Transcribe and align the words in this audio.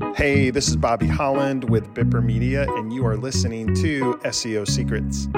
Hey, 0.00 0.48
this 0.50 0.66
is 0.68 0.76
Bobby 0.76 1.06
Holland 1.06 1.68
with 1.68 1.92
Bipper 1.94 2.24
Media, 2.24 2.66
and 2.76 2.92
you 2.92 3.06
are 3.06 3.16
listening 3.16 3.74
to 3.76 4.14
SEO 4.24 4.66
Secrets. 4.66 5.28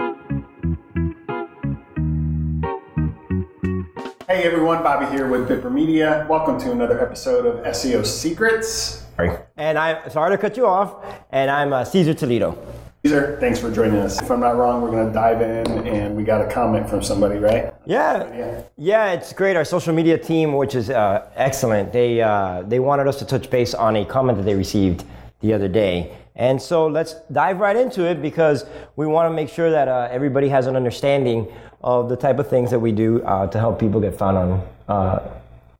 Hey 4.28 4.44
everyone, 4.44 4.82
Bobby 4.82 5.06
here 5.06 5.26
with 5.28 5.48
Bipper 5.48 5.70
Media. 5.70 6.26
Welcome 6.30 6.58
to 6.60 6.70
another 6.70 7.04
episode 7.04 7.44
of 7.44 7.64
SEO 7.74 8.06
Secrets. 8.06 9.04
And 9.56 9.76
I'm 9.76 10.08
sorry 10.10 10.30
to 10.30 10.38
cut 10.38 10.56
you 10.56 10.66
off, 10.66 11.04
and 11.30 11.50
I'm 11.50 11.72
uh, 11.72 11.84
Cesar 11.84 12.14
Toledo. 12.14 12.56
Cesar, 13.04 13.36
thanks 13.40 13.58
for 13.58 13.68
joining 13.68 13.96
us. 13.96 14.22
If 14.22 14.30
I'm 14.30 14.38
not 14.38 14.56
wrong, 14.56 14.80
we're 14.80 14.92
going 14.92 15.08
to 15.08 15.12
dive 15.12 15.42
in, 15.42 15.88
and 15.88 16.14
we 16.14 16.22
got 16.22 16.40
a 16.40 16.48
comment 16.48 16.88
from 16.88 17.02
somebody, 17.02 17.36
right? 17.36 17.74
Yeah, 17.84 18.62
yeah, 18.78 19.10
it's 19.10 19.32
great. 19.32 19.56
Our 19.56 19.64
social 19.64 19.92
media 19.92 20.16
team, 20.16 20.52
which 20.52 20.76
is 20.76 20.88
uh, 20.88 21.28
excellent, 21.34 21.92
they 21.92 22.22
uh, 22.22 22.62
they 22.62 22.78
wanted 22.78 23.08
us 23.08 23.18
to 23.18 23.24
touch 23.24 23.50
base 23.50 23.74
on 23.74 23.96
a 23.96 24.04
comment 24.04 24.38
that 24.38 24.44
they 24.44 24.54
received 24.54 25.04
the 25.40 25.52
other 25.52 25.66
day, 25.66 26.16
and 26.36 26.62
so 26.62 26.86
let's 26.86 27.14
dive 27.32 27.58
right 27.58 27.74
into 27.74 28.08
it 28.08 28.22
because 28.22 28.66
we 28.94 29.08
want 29.08 29.28
to 29.28 29.34
make 29.34 29.48
sure 29.48 29.68
that 29.68 29.88
uh, 29.88 30.06
everybody 30.08 30.48
has 30.48 30.68
an 30.68 30.76
understanding 30.76 31.52
of 31.82 32.08
the 32.08 32.16
type 32.16 32.38
of 32.38 32.48
things 32.48 32.70
that 32.70 32.78
we 32.78 32.92
do 32.92 33.20
uh, 33.24 33.48
to 33.48 33.58
help 33.58 33.80
people 33.80 34.00
get 34.00 34.16
found 34.16 34.38
on 34.38 34.68
uh, 34.86 35.30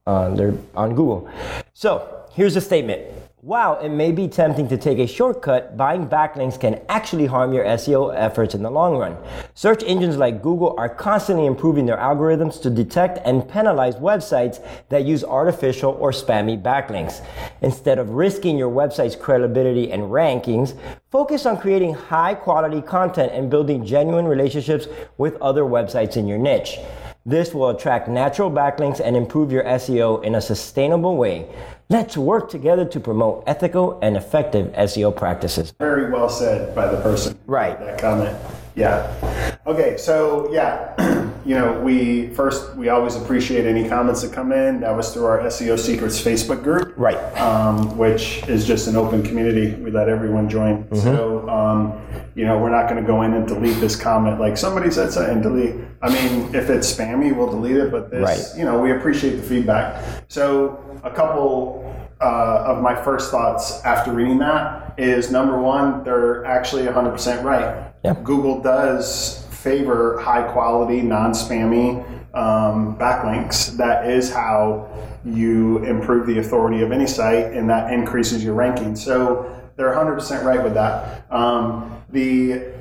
on 0.08 0.34
their 0.34 0.54
on 0.74 0.96
Google. 0.96 1.30
So 1.72 2.26
here's 2.32 2.56
a 2.56 2.60
statement. 2.60 3.21
While 3.44 3.80
it 3.80 3.88
may 3.88 4.12
be 4.12 4.28
tempting 4.28 4.68
to 4.68 4.78
take 4.78 5.00
a 5.00 5.06
shortcut, 5.08 5.76
buying 5.76 6.06
backlinks 6.06 6.60
can 6.60 6.80
actually 6.88 7.26
harm 7.26 7.52
your 7.52 7.64
SEO 7.64 8.14
efforts 8.14 8.54
in 8.54 8.62
the 8.62 8.70
long 8.70 8.96
run. 8.96 9.16
Search 9.54 9.82
engines 9.82 10.16
like 10.16 10.40
Google 10.42 10.76
are 10.78 10.88
constantly 10.88 11.46
improving 11.46 11.84
their 11.84 11.96
algorithms 11.96 12.62
to 12.62 12.70
detect 12.70 13.18
and 13.24 13.48
penalize 13.48 13.96
websites 13.96 14.64
that 14.90 15.06
use 15.06 15.24
artificial 15.24 15.90
or 15.98 16.12
spammy 16.12 16.62
backlinks. 16.62 17.20
Instead 17.62 17.98
of 17.98 18.10
risking 18.10 18.56
your 18.56 18.70
website's 18.70 19.16
credibility 19.16 19.90
and 19.90 20.04
rankings, 20.04 20.78
focus 21.10 21.44
on 21.44 21.58
creating 21.58 21.94
high 21.94 22.36
quality 22.36 22.80
content 22.80 23.32
and 23.32 23.50
building 23.50 23.84
genuine 23.84 24.26
relationships 24.26 24.86
with 25.18 25.34
other 25.42 25.62
websites 25.62 26.16
in 26.16 26.28
your 26.28 26.38
niche. 26.38 26.78
This 27.24 27.54
will 27.54 27.70
attract 27.70 28.08
natural 28.08 28.50
backlinks 28.50 29.00
and 29.00 29.16
improve 29.16 29.52
your 29.52 29.62
SEO 29.62 30.24
in 30.24 30.34
a 30.34 30.40
sustainable 30.40 31.16
way. 31.16 31.46
Let's 31.88 32.16
work 32.16 32.50
together 32.50 32.84
to 32.86 32.98
promote 32.98 33.44
ethical 33.46 34.00
and 34.02 34.16
effective 34.16 34.72
SEO 34.72 35.14
practices. 35.14 35.72
Very 35.78 36.10
well 36.10 36.28
said 36.28 36.74
by 36.74 36.88
the 36.88 37.00
person. 37.00 37.38
Right. 37.46 37.78
That 37.78 38.00
comment. 38.00 38.36
Yeah. 38.74 39.54
Okay, 39.66 39.96
so 39.98 40.50
yeah, 40.52 40.96
you 41.44 41.54
know, 41.54 41.80
we 41.80 42.28
first 42.34 42.74
we 42.76 42.88
always 42.88 43.16
appreciate 43.16 43.66
any 43.66 43.88
comments 43.88 44.22
that 44.22 44.32
come 44.32 44.52
in. 44.52 44.80
That 44.80 44.96
was 44.96 45.12
through 45.12 45.26
our 45.26 45.40
SEO 45.40 45.78
Secrets 45.78 46.20
Facebook 46.20 46.62
group, 46.62 46.94
Right. 46.96 47.16
Um, 47.38 47.96
which 47.98 48.42
is 48.48 48.66
just 48.66 48.86
an 48.88 48.96
open 48.96 49.22
community. 49.22 49.74
We 49.74 49.90
let 49.90 50.08
everyone 50.08 50.48
join. 50.48 50.84
Mm-hmm. 50.84 50.96
So 50.96 51.48
um, 51.48 52.00
you 52.34 52.44
know, 52.44 52.58
we're 52.58 52.70
not 52.70 52.88
going 52.88 53.00
to 53.00 53.06
go 53.06 53.22
in 53.22 53.34
and 53.34 53.46
delete 53.46 53.78
this 53.80 53.96
comment 53.96 54.40
like 54.40 54.56
somebody 54.56 54.90
said 54.90 55.12
something 55.12 55.34
and 55.34 55.42
delete. 55.42 55.74
I 56.00 56.08
mean, 56.12 56.54
if 56.54 56.70
it's 56.70 56.92
spammy, 56.92 57.36
we'll 57.36 57.50
delete 57.50 57.76
it. 57.76 57.90
But 57.90 58.10
this, 58.10 58.22
Right. 58.22 58.58
you 58.58 58.64
know, 58.64 58.80
we 58.80 58.92
appreciate 58.92 59.36
the 59.36 59.42
feedback. 59.42 60.24
So 60.28 61.00
a 61.04 61.10
couple 61.10 61.82
uh, 62.20 62.64
of 62.66 62.82
my 62.82 62.94
first 62.94 63.30
thoughts 63.30 63.82
after 63.84 64.12
reading 64.12 64.38
that 64.38 64.94
is 64.96 65.30
number 65.30 65.58
one, 65.60 66.04
they're 66.04 66.44
actually 66.44 66.84
100% 66.84 67.42
right. 67.42 67.92
Yeah. 68.04 68.14
Google 68.22 68.60
does 68.62 69.44
favor 69.62 70.18
high 70.20 70.42
quality, 70.52 71.02
non 71.02 71.32
spammy 71.32 72.04
um, 72.34 72.96
backlinks. 72.96 73.76
That 73.76 74.10
is 74.10 74.32
how 74.32 74.88
you 75.24 75.78
improve 75.84 76.26
the 76.26 76.38
authority 76.38 76.82
of 76.82 76.92
any 76.92 77.06
site, 77.06 77.52
and 77.52 77.68
that 77.70 77.92
increases 77.92 78.42
your 78.42 78.54
ranking. 78.54 78.96
So 78.96 79.70
they're 79.76 79.94
100% 79.94 80.44
right 80.44 80.62
with 80.62 80.74
that. 80.74 81.30
Um, 81.32 82.02
the 82.10 82.72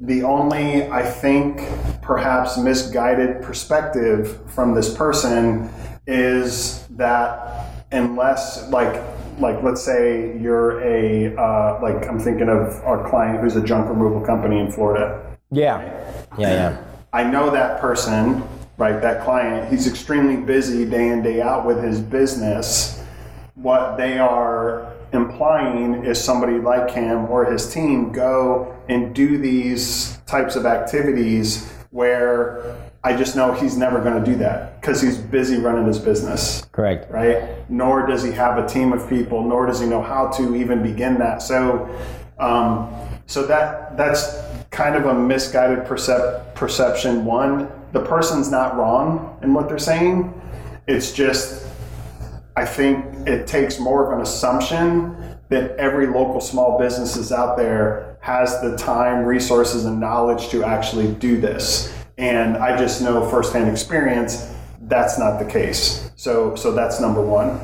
the 0.00 0.22
only, 0.22 0.86
I 0.88 1.02
think, 1.02 1.62
perhaps 2.02 2.58
misguided 2.58 3.42
perspective 3.42 4.38
from 4.50 4.74
this 4.74 4.94
person 4.94 5.70
is 6.06 6.86
that 6.90 7.86
unless, 7.92 8.68
like, 8.68 9.02
like 9.38 9.62
let's 9.62 9.82
say 9.82 10.38
you're 10.38 10.80
a, 10.82 11.34
uh, 11.36 11.78
like 11.80 12.06
I'm 12.06 12.18
thinking 12.18 12.48
of 12.48 12.82
our 12.84 13.08
client 13.08 13.40
who's 13.40 13.56
a 13.56 13.62
junk 13.62 13.88
removal 13.88 14.20
company 14.20 14.58
in 14.58 14.70
Florida. 14.70 15.33
Yeah. 15.54 15.82
Yeah, 16.36 16.50
yeah. 16.50 16.84
I 17.12 17.22
know 17.22 17.50
that 17.50 17.80
person, 17.80 18.42
right? 18.76 19.00
That 19.00 19.24
client, 19.24 19.70
he's 19.70 19.86
extremely 19.86 20.36
busy 20.36 20.84
day 20.84 21.08
in, 21.08 21.22
day 21.22 21.40
out 21.40 21.64
with 21.64 21.82
his 21.82 22.00
business. 22.00 23.02
What 23.54 23.96
they 23.96 24.18
are 24.18 24.92
implying 25.12 26.04
is 26.04 26.22
somebody 26.22 26.58
like 26.58 26.90
him 26.90 27.26
or 27.26 27.44
his 27.44 27.72
team 27.72 28.10
go 28.10 28.76
and 28.88 29.14
do 29.14 29.38
these 29.38 30.18
types 30.26 30.56
of 30.56 30.66
activities 30.66 31.70
where 31.90 32.76
I 33.04 33.14
just 33.14 33.36
know 33.36 33.52
he's 33.52 33.76
never 33.76 34.00
going 34.00 34.22
to 34.22 34.28
do 34.28 34.36
that 34.38 34.80
because 34.80 35.00
he's 35.00 35.16
busy 35.16 35.58
running 35.58 35.86
his 35.86 35.98
business 35.98 36.64
Correct. 36.72 37.08
right? 37.12 37.70
Nor 37.70 38.06
does 38.06 38.24
he 38.24 38.32
have 38.32 38.58
a 38.58 38.66
team 38.66 38.92
of 38.92 39.08
people, 39.08 39.44
nor 39.44 39.66
does 39.66 39.78
he 39.78 39.86
know 39.86 40.02
how 40.02 40.28
to 40.28 40.56
even 40.56 40.82
begin 40.82 41.18
that. 41.18 41.42
So, 41.42 41.88
um, 42.40 42.92
so 43.26 43.46
that 43.46 43.96
that's 43.96 44.43
kind 44.74 44.96
of 44.96 45.06
a 45.06 45.14
misguided 45.14 45.84
percep- 45.84 46.54
perception. 46.56 47.24
One, 47.24 47.70
the 47.92 48.00
person's 48.00 48.50
not 48.50 48.76
wrong 48.76 49.38
in 49.42 49.54
what 49.54 49.68
they're 49.68 49.78
saying. 49.78 50.34
It's 50.88 51.12
just, 51.12 51.66
I 52.56 52.66
think 52.66 53.04
it 53.26 53.46
takes 53.46 53.78
more 53.78 54.04
of 54.04 54.18
an 54.18 54.20
assumption 54.20 55.38
that 55.48 55.76
every 55.76 56.08
local 56.08 56.40
small 56.40 56.76
business 56.76 57.16
is 57.16 57.30
out 57.30 57.56
there 57.56 58.18
has 58.20 58.60
the 58.62 58.76
time, 58.76 59.24
resources, 59.24 59.84
and 59.84 60.00
knowledge 60.00 60.48
to 60.48 60.64
actually 60.64 61.12
do 61.14 61.40
this. 61.40 61.94
And 62.18 62.56
I 62.56 62.76
just 62.76 63.00
know 63.00 63.28
firsthand 63.30 63.70
experience 63.70 64.50
that's 64.82 65.18
not 65.18 65.38
the 65.38 65.44
case. 65.44 66.10
So, 66.16 66.54
so 66.56 66.72
that's 66.72 67.00
number 67.00 67.22
one. 67.22 67.60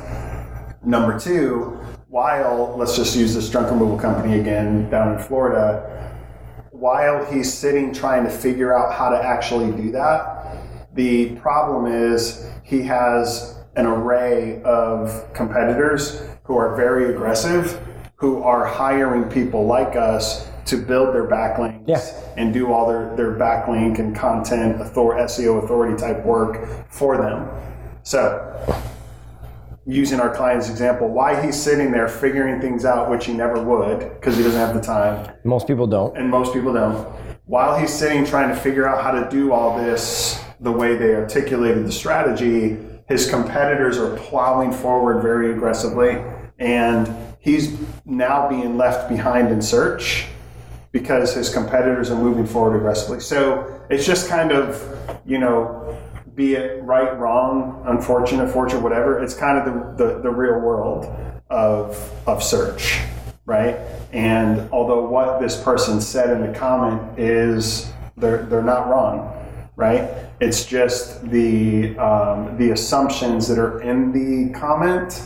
Number 0.83 1.19
two, 1.19 1.79
while 2.07 2.73
let's 2.77 2.95
just 2.95 3.15
use 3.15 3.35
this 3.35 3.49
junk 3.49 3.69
removal 3.69 3.97
company 3.97 4.39
again 4.39 4.89
down 4.89 5.13
in 5.13 5.19
Florida, 5.19 6.01
while 6.85 7.23
he's 7.31 7.53
sitting 7.53 7.93
trying 7.93 8.23
to 8.23 8.29
figure 8.31 8.75
out 8.75 8.91
how 8.91 9.07
to 9.09 9.23
actually 9.23 9.71
do 9.79 9.91
that, 9.91 10.57
the 10.95 11.29
problem 11.35 11.85
is 11.85 12.43
he 12.63 12.81
has 12.81 13.55
an 13.75 13.85
array 13.85 14.59
of 14.63 15.31
competitors 15.35 16.23
who 16.43 16.57
are 16.57 16.75
very 16.75 17.13
aggressive, 17.13 17.79
who 18.15 18.41
are 18.41 18.65
hiring 18.65 19.29
people 19.29 19.63
like 19.67 19.95
us 19.95 20.47
to 20.65 20.75
build 20.75 21.13
their 21.13 21.27
backlinks 21.27 21.83
Yeah. 21.85 22.01
and 22.35 22.51
do 22.51 22.73
all 22.73 22.87
their, 22.87 23.15
their 23.15 23.35
backlink 23.35 23.99
and 23.99 24.15
content 24.15 24.81
author- 24.81 25.19
SEO 25.19 25.63
authority 25.63 25.95
type 25.95 26.25
work 26.25 26.67
for 26.89 27.15
them. 27.17 27.47
So, 28.01 28.57
using 29.85 30.19
our 30.19 30.33
client's 30.35 30.69
example, 30.69 31.07
why 31.09 31.41
he's 31.43 31.59
sitting 31.61 31.91
there 31.91 32.07
figuring 32.07 32.61
things 32.61 32.85
out, 32.85 33.09
which 33.09 33.25
he 33.25 33.33
never 33.33 33.61
would 33.63 33.99
because 33.99 34.37
he 34.37 34.43
doesn't 34.43 34.59
have 34.59 34.75
the 34.75 34.81
time, 34.81 35.31
Most 35.43 35.67
people 35.67 35.87
don't. 35.87 36.15
and 36.17 36.29
most 36.29 36.53
people 36.53 36.73
don't. 36.73 36.97
While 37.45 37.77
he's 37.79 37.91
sitting 37.91 38.23
trying 38.25 38.49
to 38.49 38.55
figure 38.55 38.87
out 38.87 39.03
how 39.03 39.11
to 39.11 39.29
do 39.29 39.51
all 39.51 39.77
this 39.77 40.41
the 40.59 40.71
way 40.71 40.95
they 40.95 41.15
articulated 41.15 41.85
the 41.85 41.91
strategy, 41.91 42.77
his 43.07 43.29
competitors 43.29 43.97
are 43.97 44.15
plowing 44.17 44.71
forward 44.71 45.21
very 45.21 45.51
aggressively, 45.51 46.21
and 46.59 47.13
he's 47.39 47.75
now 48.05 48.47
being 48.47 48.77
left 48.77 49.09
behind 49.09 49.49
in 49.49 49.61
search 49.61 50.27
because 50.91 51.33
his 51.33 51.51
competitors 51.51 52.11
are 52.11 52.21
moving 52.21 52.45
forward 52.45 52.77
aggressively. 52.77 53.19
So 53.19 53.81
it's 53.89 54.05
just 54.05 54.29
kind 54.29 54.51
of, 54.51 55.19
you 55.25 55.39
know, 55.39 55.97
be 56.35 56.55
it 56.55 56.81
right, 56.83 57.17
wrong, 57.17 57.83
unfortunate, 57.85 58.51
fortunate, 58.51 58.81
whatever. 58.81 59.21
It's 59.21 59.33
kind 59.33 59.57
of 59.57 59.97
the, 59.97 60.05
the, 60.05 60.19
the 60.21 60.29
real 60.29 60.59
world 60.59 61.05
of, 61.49 62.11
of 62.27 62.43
search, 62.43 62.99
right? 63.45 63.77
And 64.13 64.69
although 64.71 65.05
what 65.05 65.39
this 65.41 65.61
person 65.61 66.01
said 66.01 66.29
in 66.29 66.51
the 66.51 66.57
comment 66.57 67.19
is 67.19 67.91
they're, 68.17 68.43
they're 68.43 68.61
not 68.61 68.87
wrong, 68.87 69.33
right? 69.75 70.09
It's 70.39 70.65
just 70.65 71.29
the, 71.29 71.97
um, 71.97 72.57
the 72.57 72.71
assumptions 72.71 73.47
that 73.47 73.59
are 73.59 73.81
in 73.81 74.11
the 74.11 74.57
comment 74.57 75.21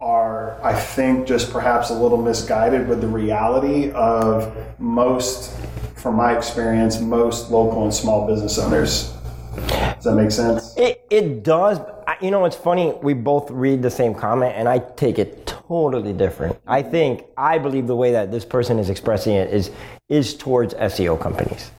are, 0.00 0.62
I 0.64 0.74
think, 0.74 1.26
just 1.26 1.52
perhaps 1.52 1.90
a 1.90 1.94
little 1.94 2.20
misguided 2.20 2.88
with 2.88 3.00
the 3.00 3.08
reality 3.08 3.90
of 3.92 4.56
most, 4.78 5.54
from 5.94 6.14
my 6.16 6.36
experience, 6.36 7.00
most 7.00 7.50
local 7.50 7.84
and 7.84 7.92
small 7.92 8.26
business 8.26 8.58
owners. 8.58 9.14
Does 10.00 10.06
that 10.06 10.14
make 10.14 10.30
sense? 10.30 10.74
It, 10.78 11.06
it 11.10 11.42
does. 11.42 11.78
You 12.22 12.30
know, 12.30 12.46
it's 12.46 12.56
funny. 12.56 12.94
We 13.02 13.12
both 13.12 13.50
read 13.50 13.82
the 13.82 13.90
same 13.90 14.14
comment, 14.14 14.54
and 14.56 14.66
I 14.66 14.78
take 14.78 15.18
it 15.18 15.46
totally 15.46 16.14
different. 16.14 16.58
I 16.66 16.80
think 16.82 17.26
I 17.36 17.58
believe 17.58 17.86
the 17.86 17.94
way 17.94 18.10
that 18.12 18.30
this 18.30 18.46
person 18.46 18.78
is 18.78 18.88
expressing 18.88 19.34
it 19.34 19.52
is 19.52 19.70
is 20.08 20.34
towards 20.34 20.72
SEO 20.72 21.20
companies. 21.20 21.70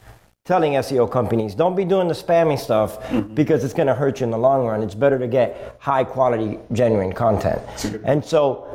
Telling 0.44 0.72
SEO 0.72 1.08
companies, 1.08 1.54
don't 1.54 1.76
be 1.76 1.84
doing 1.84 2.08
the 2.08 2.14
spammy 2.14 2.58
stuff 2.58 3.00
mm-hmm. 3.02 3.32
because 3.32 3.62
it's 3.62 3.72
going 3.72 3.86
to 3.86 3.94
hurt 3.94 4.18
you 4.18 4.24
in 4.24 4.32
the 4.32 4.38
long 4.38 4.66
run. 4.66 4.82
It's 4.82 4.94
better 4.94 5.16
to 5.16 5.28
get 5.28 5.76
high 5.78 6.02
quality, 6.02 6.58
genuine 6.72 7.12
content. 7.12 7.62
And 8.04 8.24
so 8.24 8.66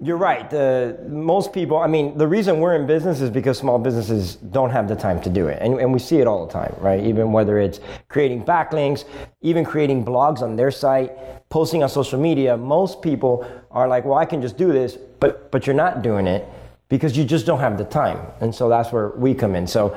you're 0.00 0.16
right. 0.16 0.48
The, 0.48 0.98
most 1.10 1.52
people, 1.52 1.76
I 1.76 1.88
mean, 1.88 2.16
the 2.16 2.26
reason 2.26 2.58
we're 2.58 2.74
in 2.74 2.86
business 2.86 3.20
is 3.20 3.28
because 3.28 3.58
small 3.58 3.78
businesses 3.78 4.36
don't 4.36 4.70
have 4.70 4.88
the 4.88 4.96
time 4.96 5.20
to 5.20 5.28
do 5.28 5.48
it. 5.48 5.58
And, 5.60 5.78
and 5.78 5.92
we 5.92 5.98
see 5.98 6.20
it 6.20 6.26
all 6.26 6.46
the 6.46 6.52
time, 6.52 6.74
right? 6.78 7.04
Even 7.04 7.32
whether 7.32 7.58
it's 7.58 7.80
creating 8.08 8.46
backlinks, 8.46 9.04
even 9.42 9.62
creating 9.62 10.06
blogs 10.06 10.40
on 10.40 10.56
their 10.56 10.70
site, 10.70 11.12
posting 11.50 11.82
on 11.82 11.90
social 11.90 12.18
media, 12.18 12.56
most 12.56 13.02
people 13.02 13.46
are 13.70 13.86
like, 13.86 14.06
well, 14.06 14.16
I 14.16 14.24
can 14.24 14.40
just 14.40 14.56
do 14.56 14.72
this, 14.72 14.96
but, 14.96 15.50
but 15.50 15.66
you're 15.66 15.76
not 15.76 16.00
doing 16.00 16.26
it 16.26 16.48
because 16.88 17.14
you 17.14 17.24
just 17.24 17.44
don't 17.44 17.60
have 17.60 17.76
the 17.76 17.84
time. 17.84 18.26
And 18.40 18.54
so 18.54 18.70
that's 18.70 18.90
where 18.90 19.10
we 19.10 19.34
come 19.34 19.54
in. 19.54 19.66
So 19.66 19.94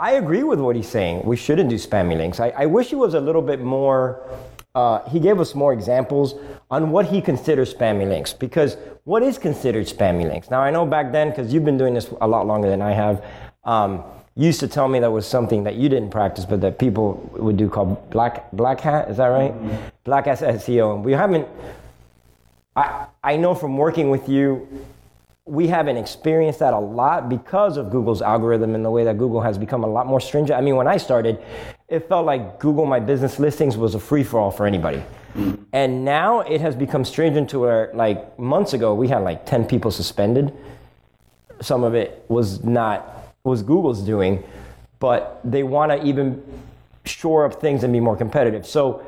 I 0.00 0.12
agree 0.12 0.42
with 0.42 0.58
what 0.60 0.76
he's 0.76 0.88
saying. 0.88 1.22
We 1.24 1.36
shouldn't 1.36 1.68
do 1.68 1.76
spammy 1.76 2.16
links. 2.16 2.40
I, 2.40 2.48
I 2.56 2.64
wish 2.64 2.88
he 2.88 2.94
was 2.96 3.12
a 3.12 3.20
little 3.20 3.42
bit 3.42 3.60
more, 3.60 4.26
uh, 4.74 5.06
he 5.10 5.20
gave 5.20 5.38
us 5.38 5.54
more 5.54 5.74
examples 5.74 6.36
on 6.70 6.90
what 6.90 7.04
he 7.04 7.20
considers 7.20 7.74
spammy 7.74 8.08
links. 8.08 8.32
Because 8.32 8.78
what 9.04 9.22
is 9.22 9.36
considered 9.36 9.86
spammy 9.86 10.26
links? 10.26 10.50
Now, 10.50 10.62
I 10.62 10.70
know 10.70 10.86
back 10.86 11.12
then, 11.12 11.28
because 11.28 11.52
you've 11.52 11.66
been 11.66 11.76
doing 11.76 11.92
this 11.92 12.08
a 12.22 12.26
lot 12.26 12.46
longer 12.46 12.70
than 12.70 12.80
I 12.80 12.92
have, 12.92 13.22
um, 13.64 14.02
you 14.36 14.46
used 14.46 14.60
to 14.60 14.68
tell 14.68 14.88
me 14.88 15.00
that 15.00 15.10
was 15.10 15.26
something 15.26 15.64
that 15.64 15.74
you 15.74 15.90
didn't 15.90 16.10
practice, 16.10 16.46
but 16.46 16.62
that 16.62 16.78
people 16.78 17.30
would 17.34 17.58
do 17.58 17.68
called 17.68 18.08
black 18.08 18.50
black 18.52 18.80
hat. 18.80 19.10
Is 19.10 19.18
that 19.18 19.26
right? 19.26 19.52
Mm-hmm. 19.52 19.88
Black 20.04 20.24
SEO. 20.24 20.94
And 20.94 21.04
we 21.04 21.12
haven't. 21.12 21.46
I 22.74 23.06
I 23.22 23.36
know 23.36 23.54
from 23.54 23.76
working 23.76 24.08
with 24.08 24.30
you 24.30 24.66
we 25.50 25.66
haven't 25.66 25.96
experienced 25.96 26.60
that 26.60 26.72
a 26.72 26.78
lot 26.78 27.28
because 27.28 27.76
of 27.76 27.90
Google's 27.90 28.22
algorithm 28.22 28.76
and 28.76 28.84
the 28.84 28.90
way 28.90 29.02
that 29.02 29.18
Google 29.18 29.40
has 29.40 29.58
become 29.58 29.82
a 29.82 29.86
lot 29.88 30.06
more 30.06 30.20
stringent. 30.20 30.56
I 30.56 30.60
mean, 30.60 30.76
when 30.76 30.86
I 30.86 30.96
started, 30.96 31.42
it 31.88 32.08
felt 32.08 32.24
like 32.24 32.60
Google 32.60 32.86
My 32.86 33.00
Business 33.00 33.40
listings 33.40 33.76
was 33.76 33.96
a 33.96 33.98
free 33.98 34.22
for 34.22 34.38
all 34.38 34.52
for 34.52 34.64
anybody. 34.64 35.02
And 35.72 36.04
now 36.04 36.40
it 36.40 36.60
has 36.60 36.76
become 36.76 37.04
stringent 37.04 37.50
to 37.50 37.58
where, 37.58 37.90
like, 37.94 38.38
months 38.38 38.74
ago, 38.74 38.94
we 38.94 39.08
had 39.08 39.18
like 39.18 39.44
10 39.44 39.64
people 39.64 39.90
suspended. 39.90 40.54
Some 41.60 41.82
of 41.82 41.96
it 41.96 42.24
was 42.28 42.62
not, 42.62 43.34
was 43.42 43.64
Google's 43.64 44.02
doing, 44.02 44.44
but 45.00 45.40
they 45.42 45.64
want 45.64 45.90
to 45.90 46.06
even 46.06 46.44
shore 47.04 47.44
up 47.44 47.60
things 47.60 47.82
and 47.82 47.92
be 47.92 47.98
more 47.98 48.16
competitive. 48.16 48.68
So, 48.68 49.04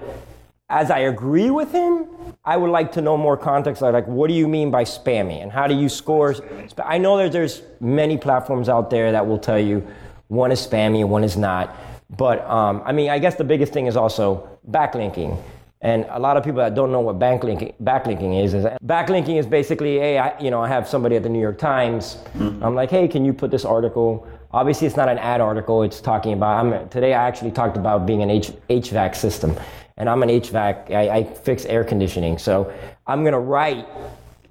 as 0.72 0.90
I 0.90 1.00
agree 1.00 1.50
with 1.50 1.70
him, 1.70 2.06
I 2.44 2.56
would 2.56 2.70
like 2.70 2.92
to 2.92 3.02
know 3.02 3.16
more 3.16 3.36
context. 3.36 3.82
Like, 3.82 4.06
what 4.06 4.28
do 4.28 4.34
you 4.34 4.48
mean 4.48 4.70
by 4.70 4.84
spammy, 4.84 5.42
and 5.42 5.52
how 5.52 5.66
do 5.66 5.74
you 5.74 5.88
score? 5.88 6.34
I 6.82 6.98
know 6.98 7.18
that 7.18 7.30
there's 7.30 7.62
many 7.80 8.16
platforms 8.16 8.68
out 8.68 8.88
there 8.88 9.12
that 9.12 9.24
will 9.24 9.38
tell 9.38 9.58
you 9.58 9.86
one 10.28 10.50
is 10.50 10.66
spammy 10.66 11.00
and 11.00 11.10
one 11.10 11.24
is 11.24 11.36
not. 11.36 11.76
But 12.16 12.40
um, 12.48 12.82
I 12.86 12.92
mean, 12.92 13.10
I 13.10 13.18
guess 13.18 13.36
the 13.36 13.44
biggest 13.44 13.72
thing 13.72 13.86
is 13.86 13.96
also 13.96 14.48
backlinking. 14.70 15.40
And 15.82 16.06
a 16.10 16.18
lot 16.18 16.36
of 16.36 16.44
people 16.44 16.60
that 16.60 16.74
don't 16.74 16.92
know 16.92 17.00
what 17.00 17.18
backlinking, 17.18 17.74
backlinking 17.82 18.42
is, 18.42 18.54
is 18.54 18.64
backlinking 18.84 19.38
is 19.38 19.46
basically, 19.46 19.98
hey, 19.98 20.16
I, 20.16 20.38
you 20.38 20.50
know, 20.50 20.62
I 20.62 20.68
have 20.68 20.88
somebody 20.88 21.16
at 21.16 21.22
the 21.24 21.28
New 21.28 21.40
York 21.40 21.58
Times. 21.58 22.18
Mm-hmm. 22.34 22.64
I'm 22.64 22.74
like, 22.74 22.88
hey, 22.88 23.08
can 23.08 23.24
you 23.24 23.32
put 23.32 23.50
this 23.50 23.64
article? 23.64 24.26
Obviously, 24.52 24.86
it's 24.86 24.96
not 24.96 25.08
an 25.08 25.18
ad 25.18 25.40
article. 25.40 25.82
It's 25.82 26.00
talking 26.00 26.34
about. 26.34 26.64
I'm, 26.64 26.88
today, 26.90 27.14
I 27.14 27.26
actually 27.26 27.52
talked 27.52 27.76
about 27.76 28.06
being 28.06 28.22
an 28.22 28.30
H, 28.30 28.52
HVAC 28.68 29.16
system 29.16 29.56
and 29.96 30.08
I'm 30.08 30.22
an 30.22 30.28
HVAC, 30.28 30.90
I, 30.90 31.16
I 31.16 31.24
fix 31.24 31.64
air 31.64 31.84
conditioning. 31.84 32.38
So 32.38 32.72
I'm 33.06 33.24
gonna 33.24 33.40
write 33.40 33.86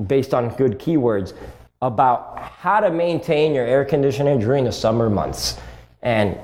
based 0.08 0.34
on 0.34 0.50
good 0.56 0.80
keywords 0.80 1.34
about 1.82 2.40
how 2.40 2.80
to 2.80 2.92
maintain 2.92 3.54
your 3.54 3.66
air 3.66 3.84
conditioner 3.84 4.40
during 4.40 4.66
the 4.66 4.72
summer 4.72 5.10
months. 5.10 5.58
And 6.04 6.38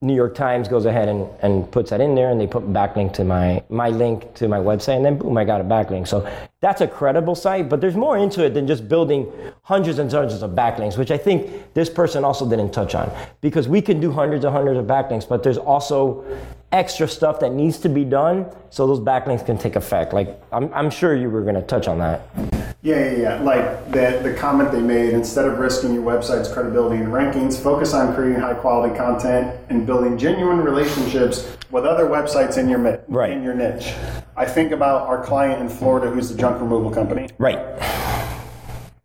New 0.00 0.14
York 0.14 0.34
Times 0.34 0.68
goes 0.68 0.84
ahead 0.84 1.08
and, 1.08 1.28
and 1.40 1.70
puts 1.70 1.90
that 1.90 2.00
in 2.00 2.14
there 2.14 2.30
and 2.30 2.40
they 2.40 2.46
put 2.46 2.62
backlink 2.72 3.14
to 3.14 3.24
my, 3.24 3.62
my 3.70 3.88
link 3.88 4.34
to 4.34 4.48
my 4.48 4.58
website 4.58 4.96
and 4.96 5.04
then 5.04 5.16
boom, 5.16 5.36
I 5.38 5.44
got 5.44 5.60
a 5.60 5.64
backlink. 5.64 6.06
So 6.06 6.30
that's 6.60 6.82
a 6.82 6.86
credible 6.86 7.34
site, 7.34 7.68
but 7.68 7.80
there's 7.80 7.96
more 7.96 8.18
into 8.18 8.44
it 8.44 8.54
than 8.54 8.66
just 8.66 8.88
building 8.88 9.32
hundreds 9.62 9.98
and 9.98 10.10
hundreds 10.12 10.42
of 10.42 10.50
backlinks, 10.50 10.98
which 10.98 11.10
I 11.10 11.16
think 11.16 11.72
this 11.74 11.88
person 11.88 12.24
also 12.24 12.48
didn't 12.48 12.72
touch 12.72 12.94
on 12.94 13.10
because 13.40 13.66
we 13.66 13.80
can 13.80 14.00
do 14.00 14.12
hundreds 14.12 14.44
and 14.44 14.54
hundreds 14.54 14.78
of 14.78 14.86
backlinks, 14.86 15.26
but 15.26 15.42
there's 15.42 15.58
also 15.58 16.24
extra 16.70 17.08
stuff 17.08 17.40
that 17.40 17.52
needs 17.52 17.78
to 17.78 17.88
be 17.88 18.04
done 18.04 18.46
so 18.70 18.86
those 18.86 19.00
backlinks 19.00 19.46
can 19.46 19.56
take 19.56 19.76
effect. 19.76 20.12
Like 20.12 20.40
I'm, 20.52 20.72
I'm 20.74 20.90
sure 20.90 21.16
you 21.16 21.30
were 21.30 21.42
going 21.42 21.54
to 21.54 21.62
touch 21.62 21.88
on 21.88 21.98
that. 21.98 22.28
Yeah, 22.84 22.96
yeah, 22.96 23.16
yeah. 23.16 23.40
Like 23.40 23.90
the, 23.92 24.20
the 24.22 24.34
comment 24.38 24.70
they 24.70 24.82
made 24.82 25.14
instead 25.14 25.46
of 25.46 25.58
risking 25.58 25.94
your 25.94 26.02
website's 26.02 26.52
credibility 26.52 27.02
and 27.02 27.10
rankings, 27.10 27.58
focus 27.58 27.94
on 27.94 28.14
creating 28.14 28.42
high 28.42 28.52
quality 28.52 28.94
content 28.94 29.58
and 29.70 29.86
building 29.86 30.18
genuine 30.18 30.58
relationships 30.58 31.56
with 31.70 31.86
other 31.86 32.04
websites 32.04 32.58
in 32.58 32.68
your 32.68 33.02
right. 33.08 33.30
in 33.30 33.42
your 33.42 33.54
niche. 33.54 33.94
I 34.36 34.44
think 34.44 34.70
about 34.70 35.08
our 35.08 35.24
client 35.24 35.62
in 35.62 35.68
Florida 35.70 36.10
who's 36.10 36.28
the 36.28 36.36
junk 36.36 36.60
removal 36.60 36.90
company. 36.90 37.30
Right. 37.38 37.58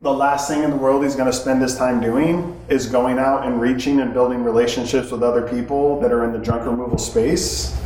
The 0.01 0.11
last 0.11 0.49
thing 0.49 0.63
in 0.63 0.71
the 0.71 0.77
world 0.77 1.05
he's 1.05 1.15
going 1.15 1.31
to 1.31 1.37
spend 1.37 1.61
his 1.61 1.77
time 1.77 2.01
doing 2.01 2.59
is 2.67 2.85
going 2.85 3.17
out 3.17 3.45
and 3.45 3.61
reaching 3.61 4.01
and 4.01 4.13
building 4.13 4.43
relationships 4.43 5.09
with 5.09 5.23
other 5.23 5.47
people 5.47 6.01
that 6.01 6.11
are 6.11 6.25
in 6.25 6.33
the 6.33 6.39
junk 6.39 6.65
removal 6.65 6.97
space. 6.97 7.77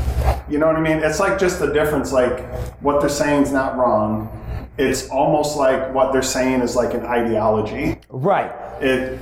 You 0.49 0.57
know 0.57 0.65
what 0.65 0.75
I 0.75 0.81
mean? 0.81 1.03
It's 1.03 1.19
like 1.19 1.37
just 1.37 1.59
the 1.59 1.71
difference. 1.71 2.11
Like 2.11 2.43
what 2.81 2.99
they're 2.99 3.11
saying 3.11 3.43
is 3.43 3.51
not 3.51 3.77
wrong 3.77 4.39
it's 4.77 5.09
almost 5.09 5.57
like 5.57 5.93
what 5.93 6.11
they're 6.11 6.21
saying 6.21 6.61
is 6.61 6.75
like 6.75 6.93
an 6.93 7.05
ideology. 7.05 7.99
Right. 8.09 8.51
It, 8.81 9.19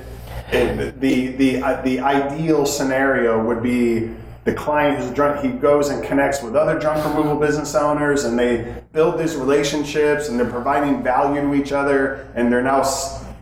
it 0.50 1.00
the 1.00 1.28
the 1.28 1.62
uh, 1.62 1.82
the 1.82 2.00
ideal 2.00 2.66
scenario 2.66 3.44
would 3.44 3.62
be 3.62 4.14
the 4.44 4.52
client 4.54 4.98
who's 4.98 5.10
drunk 5.12 5.44
he 5.44 5.50
goes 5.50 5.88
and 5.88 6.02
connects 6.02 6.42
with 6.42 6.56
other 6.56 6.78
junk 6.78 7.04
removal 7.04 7.36
business 7.36 7.74
owners 7.74 8.24
and 8.24 8.38
they 8.38 8.74
build 8.92 9.18
these 9.18 9.36
relationships 9.36 10.28
and 10.28 10.38
they're 10.38 10.50
providing 10.50 11.02
value 11.02 11.40
to 11.40 11.54
each 11.54 11.70
other 11.70 12.28
and 12.34 12.52
they're 12.52 12.62
now 12.62 12.82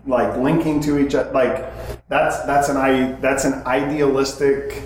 like 0.07 0.37
linking 0.37 0.81
to 0.81 0.99
each 0.99 1.15
other 1.15 1.31
like 1.33 1.73
that's 2.09 2.43
that's 2.45 2.69
an 2.69 2.77
i 2.77 3.13
that's 3.21 3.45
an 3.45 3.55
idealistic 3.67 4.83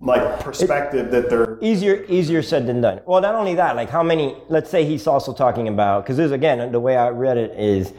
like 0.00 0.40
perspective 0.40 1.08
it, 1.08 1.10
that 1.10 1.30
they're 1.30 1.58
easier 1.60 2.04
easier 2.08 2.42
said 2.42 2.66
than 2.66 2.80
done. 2.80 3.00
Well, 3.04 3.20
not 3.20 3.34
only 3.34 3.54
that, 3.56 3.76
like 3.76 3.90
how 3.90 4.02
many? 4.02 4.34
Let's 4.48 4.70
say 4.70 4.84
he's 4.84 5.06
also 5.06 5.32
talking 5.32 5.68
about 5.68 6.04
because 6.04 6.16
there's 6.16 6.32
again 6.32 6.72
the 6.72 6.80
way 6.80 6.96
I 6.96 7.08
read 7.10 7.36
it 7.36 7.58
is, 7.58 7.92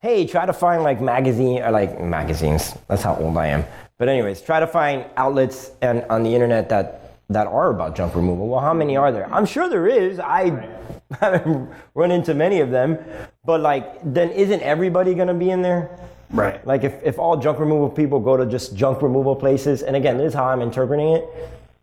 hey, 0.00 0.26
try 0.26 0.46
to 0.46 0.52
find 0.52 0.82
like 0.82 1.00
magazine 1.00 1.62
or 1.62 1.70
like 1.70 2.00
magazines. 2.00 2.74
That's 2.88 3.02
how 3.02 3.16
old 3.16 3.36
I 3.36 3.48
am. 3.48 3.64
But 3.98 4.08
anyways, 4.08 4.40
try 4.40 4.60
to 4.60 4.66
find 4.66 5.04
outlets 5.16 5.72
and 5.82 6.04
on 6.08 6.22
the 6.22 6.34
internet 6.34 6.68
that 6.70 7.00
that 7.28 7.46
are 7.46 7.70
about 7.70 7.94
junk 7.94 8.14
removal. 8.16 8.48
Well, 8.48 8.60
how 8.60 8.74
many 8.74 8.96
are 8.96 9.12
there? 9.12 9.32
I'm 9.32 9.46
sure 9.46 9.68
there 9.68 9.86
is. 9.86 10.18
I 10.18 10.68
haven't 11.20 11.70
run 11.94 12.10
into 12.10 12.34
many 12.34 12.60
of 12.60 12.70
them, 12.70 12.98
but 13.44 13.60
like, 13.60 13.98
then 14.02 14.30
isn't 14.30 14.62
everybody 14.62 15.14
going 15.14 15.28
to 15.28 15.34
be 15.34 15.50
in 15.50 15.62
there? 15.62 15.96
Right. 16.30 16.64
Like 16.66 16.84
if, 16.84 17.02
if 17.02 17.18
all 17.18 17.36
junk 17.36 17.58
removal 17.58 17.88
people 17.88 18.20
go 18.20 18.36
to 18.36 18.46
just 18.46 18.74
junk 18.74 19.02
removal 19.02 19.34
places, 19.34 19.82
and 19.82 19.96
again, 19.96 20.16
this 20.18 20.28
is 20.28 20.34
how 20.34 20.46
I'm 20.46 20.62
interpreting 20.62 21.08
it. 21.08 21.24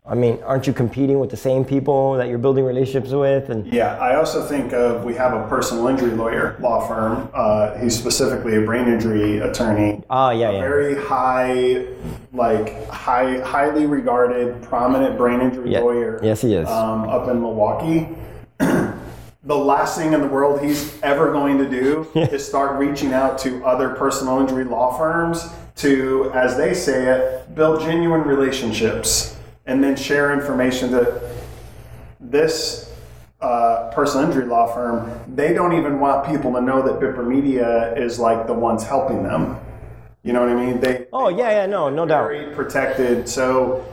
I 0.08 0.14
mean, 0.14 0.42
aren't 0.42 0.66
you 0.66 0.72
competing 0.72 1.20
with 1.20 1.28
the 1.28 1.36
same 1.36 1.66
people 1.66 2.14
that 2.14 2.28
you're 2.28 2.38
building 2.38 2.64
relationships 2.64 3.10
with? 3.10 3.50
And 3.50 3.70
yeah, 3.70 3.98
I 3.98 4.16
also 4.16 4.42
think 4.42 4.72
of 4.72 5.04
we 5.04 5.12
have 5.14 5.34
a 5.34 5.46
personal 5.48 5.86
injury 5.86 6.12
lawyer 6.12 6.56
law 6.60 6.88
firm. 6.88 7.28
Uh, 7.34 7.76
he's 7.76 7.98
specifically 7.98 8.56
a 8.56 8.62
brain 8.62 8.88
injury 8.88 9.40
attorney. 9.40 10.02
Oh 10.08 10.30
yeah, 10.30 10.50
yeah. 10.50 10.60
Very 10.60 10.96
high, 10.96 11.84
like 12.32 12.88
high, 12.88 13.40
highly 13.40 13.84
regarded, 13.84 14.62
prominent 14.62 15.18
brain 15.18 15.42
injury 15.42 15.72
yeah. 15.72 15.80
lawyer. 15.80 16.20
Yes, 16.22 16.40
he 16.40 16.54
is. 16.54 16.66
Um, 16.68 17.06
up 17.06 17.28
in 17.28 17.42
Milwaukee. 17.42 18.08
the 19.48 19.56
last 19.56 19.96
thing 19.96 20.12
in 20.12 20.20
the 20.20 20.26
world 20.26 20.60
he's 20.60 21.00
ever 21.02 21.32
going 21.32 21.56
to 21.56 21.68
do 21.68 22.06
is 22.14 22.46
start 22.46 22.78
reaching 22.78 23.14
out 23.14 23.38
to 23.38 23.64
other 23.64 23.88
personal 23.88 24.40
injury 24.40 24.64
law 24.64 24.96
firms 24.98 25.48
to, 25.74 26.30
as 26.34 26.56
they 26.58 26.74
say 26.74 27.06
it, 27.06 27.54
build 27.54 27.80
genuine 27.80 28.20
relationships 28.20 29.36
and 29.64 29.82
then 29.82 29.96
share 29.96 30.34
information 30.34 30.90
that 30.90 31.22
this 32.20 32.94
uh, 33.40 33.90
personal 33.94 34.26
injury 34.26 34.44
law 34.44 34.66
firm, 34.66 35.10
they 35.34 35.54
don't 35.54 35.72
even 35.72 35.98
want 35.98 36.26
people 36.26 36.52
to 36.52 36.60
know 36.60 36.82
that 36.82 37.00
Bipper 37.00 37.26
Media 37.26 37.94
is 37.94 38.18
like 38.18 38.46
the 38.46 38.52
ones 38.52 38.84
helping 38.84 39.22
them. 39.22 39.58
You 40.24 40.34
know 40.34 40.40
what 40.40 40.50
I 40.50 40.66
mean? 40.66 40.78
They. 40.78 41.06
Oh 41.10 41.30
they 41.30 41.38
yeah, 41.38 41.50
yeah, 41.50 41.66
no, 41.66 41.88
no 41.88 42.04
doubt. 42.04 42.28
Very 42.28 42.54
protected. 42.54 43.26
So 43.26 43.86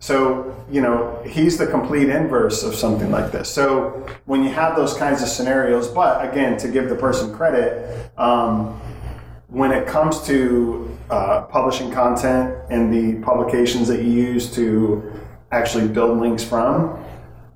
so, 0.00 0.56
you 0.70 0.80
know, 0.80 1.22
he's 1.26 1.58
the 1.58 1.66
complete 1.66 2.08
inverse 2.08 2.62
of 2.62 2.74
something 2.74 3.10
like 3.10 3.32
this. 3.32 3.50
So, 3.50 4.06
when 4.24 4.42
you 4.42 4.48
have 4.48 4.74
those 4.74 4.94
kinds 4.94 5.22
of 5.22 5.28
scenarios, 5.28 5.88
but 5.88 6.26
again, 6.26 6.56
to 6.58 6.68
give 6.68 6.88
the 6.88 6.94
person 6.94 7.34
credit, 7.34 8.10
um, 8.18 8.80
when 9.48 9.72
it 9.72 9.86
comes 9.86 10.22
to 10.26 10.96
uh, 11.10 11.42
publishing 11.42 11.90
content 11.90 12.56
and 12.70 12.92
the 12.92 13.22
publications 13.22 13.88
that 13.88 14.02
you 14.02 14.10
use 14.10 14.50
to 14.54 15.12
actually 15.52 15.86
build 15.86 16.18
links 16.18 16.42
from, 16.42 16.98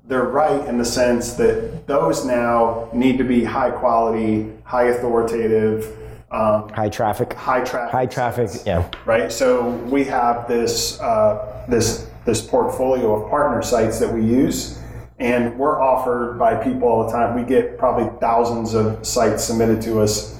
they're 0.07 0.25
right 0.25 0.67
in 0.67 0.77
the 0.77 0.85
sense 0.85 1.33
that 1.33 1.87
those 1.87 2.25
now 2.25 2.87
need 2.93 3.17
to 3.17 3.23
be 3.23 3.43
high 3.43 3.71
quality, 3.71 4.51
high 4.65 4.89
authoritative, 4.89 5.97
high 6.29 6.89
traffic. 6.89 7.33
high 7.33 7.63
traffic. 7.63 7.91
High 7.91 8.05
traffic. 8.05 8.49
Yeah. 8.65 8.87
Right. 9.05 9.31
So 9.31 9.69
we 9.69 10.03
have 10.03 10.47
this 10.47 10.99
uh, 10.99 11.65
this 11.67 12.07
this 12.25 12.41
portfolio 12.41 13.13
of 13.23 13.29
partner 13.29 13.61
sites 13.61 13.99
that 13.99 14.11
we 14.11 14.21
use, 14.23 14.79
and 15.19 15.57
we're 15.57 15.81
offered 15.81 16.37
by 16.37 16.55
people 16.55 16.87
all 16.87 17.05
the 17.05 17.11
time. 17.11 17.35
We 17.39 17.43
get 17.47 17.77
probably 17.77 18.09
thousands 18.19 18.73
of 18.73 19.05
sites 19.05 19.43
submitted 19.43 19.81
to 19.83 20.01
us 20.01 20.39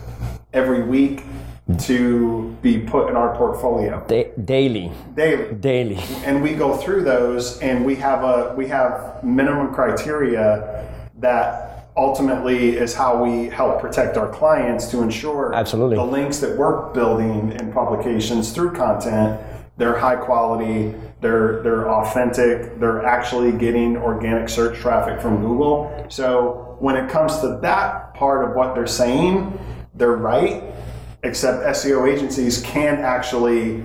every 0.51 0.83
week 0.83 1.23
to 1.79 2.55
be 2.61 2.79
put 2.79 3.09
in 3.09 3.15
our 3.15 3.35
portfolio 3.35 4.03
Da- 4.07 4.31
daily. 4.45 4.91
daily 5.15 5.53
Daily. 5.55 5.99
and 6.23 6.43
we 6.43 6.53
go 6.53 6.77
through 6.77 7.03
those 7.03 7.57
and 7.59 7.83
we 7.83 7.95
have 7.95 8.23
a 8.23 8.53
we 8.55 8.67
have 8.67 9.23
minimum 9.23 9.73
criteria 9.73 10.87
that 11.17 11.87
ultimately 11.97 12.77
is 12.77 12.93
how 12.93 13.21
we 13.23 13.49
help 13.49 13.81
protect 13.81 14.15
our 14.15 14.27
clients 14.29 14.91
to 14.91 15.01
ensure 15.01 15.55
Absolutely. 15.55 15.95
the 15.95 16.03
links 16.03 16.37
that 16.37 16.55
we're 16.55 16.93
building 16.93 17.51
in 17.53 17.73
publications 17.73 18.51
through 18.51 18.71
content 18.73 19.41
they're 19.77 19.97
high 19.97 20.15
quality. 20.15 20.93
They're 21.21 21.61
they're 21.63 21.89
authentic. 21.89 22.79
They're 22.79 23.05
actually 23.05 23.51
getting 23.51 23.97
organic 23.97 24.49
search 24.49 24.79
traffic 24.79 25.21
from 25.21 25.41
google. 25.41 26.05
So 26.09 26.77
when 26.79 26.95
it 26.95 27.09
comes 27.09 27.39
to 27.39 27.59
that 27.61 28.13
part 28.13 28.47
of 28.47 28.55
what 28.55 28.75
they're 28.75 28.87
saying 28.87 29.57
they're 29.95 30.17
right 30.17 30.63
except 31.23 31.63
SEO 31.63 32.11
agencies 32.11 32.61
can 32.61 32.99
actually 32.99 33.83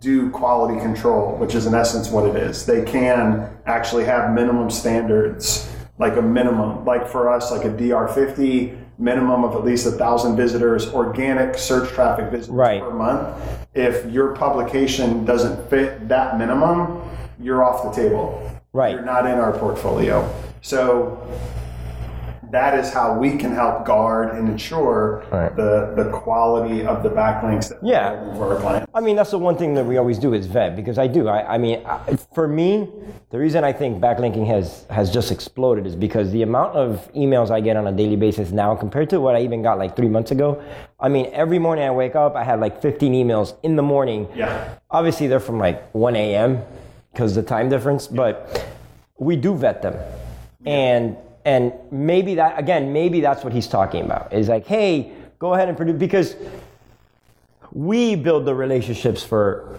do 0.00 0.30
quality 0.30 0.78
control, 0.80 1.36
which 1.36 1.54
is 1.54 1.66
in 1.66 1.74
essence 1.74 2.10
what 2.10 2.26
it 2.26 2.36
is. 2.36 2.64
They 2.64 2.84
can 2.84 3.50
actually 3.66 4.04
have 4.04 4.32
minimum 4.32 4.70
standards, 4.70 5.68
like 5.98 6.16
a 6.16 6.22
minimum, 6.22 6.84
like 6.84 7.08
for 7.08 7.32
us, 7.32 7.50
like 7.50 7.64
a 7.64 7.70
DR50 7.70 8.78
minimum 8.98 9.44
of 9.44 9.54
at 9.54 9.64
least 9.64 9.86
a 9.86 9.90
thousand 9.92 10.36
visitors, 10.36 10.92
organic 10.92 11.56
search 11.58 11.90
traffic 11.90 12.30
visitors 12.30 12.48
Right. 12.54 12.80
per 12.82 12.90
month. 12.90 13.28
If 13.74 14.06
your 14.10 14.34
publication 14.34 15.24
doesn't 15.24 15.68
fit 15.68 16.08
that 16.08 16.38
minimum, 16.38 17.02
you're 17.38 17.62
off 17.62 17.82
the 17.82 17.90
table. 17.90 18.40
Right. 18.72 18.92
You're 18.94 19.04
not 19.04 19.26
in 19.26 19.38
our 19.38 19.52
portfolio. 19.52 20.28
So 20.62 21.18
that 22.50 22.78
is 22.78 22.92
how 22.92 23.18
we 23.18 23.36
can 23.36 23.52
help 23.52 23.84
guard 23.84 24.34
and 24.36 24.48
ensure 24.48 25.24
Right. 25.32 25.54
the, 25.56 25.92
the 25.96 26.10
quality 26.10 26.84
of 26.86 27.02
the 27.02 27.08
backlinks 27.10 27.68
that 27.70 27.78
Yeah. 27.82 28.34
for 28.36 28.54
our 28.54 28.60
clients. 28.60 28.90
I 28.94 29.00
mean, 29.00 29.16
that's 29.16 29.30
the 29.30 29.38
one 29.38 29.56
thing 29.56 29.74
that 29.74 29.84
we 29.84 29.96
always 29.96 30.18
do 30.18 30.32
is 30.34 30.46
vet 30.46 30.76
because 30.76 30.98
I 30.98 31.06
do. 31.06 31.28
I, 31.28 31.54
I 31.54 31.58
mean, 31.58 31.84
I, 31.84 32.16
for 32.34 32.46
me, 32.46 32.88
the 33.30 33.38
reason 33.38 33.64
I 33.64 33.72
think 33.72 34.00
backlinking 34.00 34.46
has 34.46 34.86
has 34.90 35.10
just 35.12 35.30
exploded 35.32 35.86
is 35.86 35.96
because 35.96 36.30
the 36.30 36.42
amount 36.42 36.76
of 36.76 37.10
emails 37.14 37.50
I 37.50 37.60
get 37.60 37.76
on 37.76 37.86
a 37.86 37.92
daily 37.92 38.16
basis 38.16 38.52
now 38.52 38.74
compared 38.76 39.10
to 39.10 39.20
what 39.20 39.34
I 39.36 39.40
even 39.42 39.62
got 39.62 39.78
like 39.78 39.96
three 39.96 40.08
months 40.08 40.30
ago. 40.30 40.62
I 41.00 41.08
mean, 41.08 41.30
every 41.32 41.58
morning 41.58 41.84
I 41.84 41.90
wake 41.90 42.14
up, 42.16 42.36
I 42.36 42.44
have 42.44 42.60
like 42.60 42.80
15 42.80 43.12
emails 43.12 43.54
in 43.62 43.76
the 43.76 43.82
morning. 43.82 44.28
Yeah. 44.34 44.74
Obviously, 44.90 45.26
they're 45.26 45.40
from 45.40 45.58
like 45.58 45.90
1 45.92 46.14
a.m. 46.16 46.62
because 47.12 47.34
the 47.34 47.42
time 47.42 47.68
difference, 47.68 48.06
but 48.06 48.64
we 49.18 49.36
do 49.36 49.54
vet 49.56 49.82
them. 49.82 49.96
And 50.64 51.16
and 51.46 51.72
maybe 51.92 52.34
that 52.34 52.58
again, 52.58 52.92
maybe 52.92 53.20
that's 53.20 53.44
what 53.44 53.52
he's 53.52 53.68
talking 53.68 54.04
about. 54.04 54.32
Is 54.32 54.48
like, 54.48 54.66
hey, 54.66 55.12
go 55.38 55.54
ahead 55.54 55.68
and 55.68 55.76
produce 55.76 55.96
because 55.96 56.36
we 57.72 58.16
build 58.16 58.44
the 58.44 58.54
relationships 58.54 59.22
for 59.22 59.78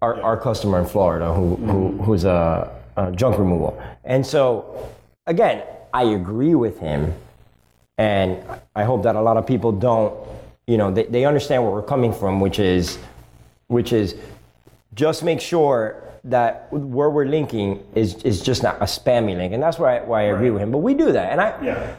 our, 0.00 0.20
our 0.22 0.36
customer 0.36 0.80
in 0.80 0.86
Florida 0.86 1.32
who, 1.32 1.56
who 1.56 1.64
mm-hmm. 1.64 2.02
who's 2.02 2.24
a, 2.24 2.80
a 2.96 3.12
junk 3.12 3.38
removal. 3.38 3.80
And 4.04 4.26
so 4.26 4.90
again, 5.26 5.62
I 5.92 6.04
agree 6.04 6.54
with 6.54 6.78
him 6.78 7.12
and 7.98 8.42
I 8.74 8.84
hope 8.84 9.02
that 9.02 9.14
a 9.14 9.20
lot 9.20 9.36
of 9.36 9.46
people 9.46 9.70
don't, 9.70 10.16
you 10.66 10.78
know, 10.78 10.90
they, 10.90 11.04
they 11.04 11.26
understand 11.26 11.62
where 11.62 11.72
we're 11.72 11.82
coming 11.82 12.14
from, 12.14 12.40
which 12.40 12.58
is 12.58 12.98
which 13.66 13.92
is 13.92 14.16
just 14.94 15.22
make 15.22 15.42
sure 15.42 16.02
that 16.24 16.72
where 16.72 17.10
we're 17.10 17.26
linking 17.26 17.84
is, 17.94 18.14
is 18.22 18.40
just 18.42 18.62
not 18.62 18.76
a 18.80 18.84
spammy 18.84 19.36
link. 19.36 19.52
And 19.52 19.62
that's 19.62 19.78
why, 19.78 19.98
I- 19.98 20.04
why 20.04 20.20
I 20.20 20.24
agree 20.24 20.50
with 20.50 20.62
him. 20.62 20.70
But 20.70 20.78
we 20.78 20.94
do 20.94 21.12
that. 21.12 21.32
And 21.32 21.40
I, 21.40 21.62
Yeah. 21.62 21.94